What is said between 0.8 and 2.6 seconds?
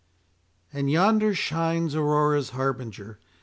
yonder shines Aurora's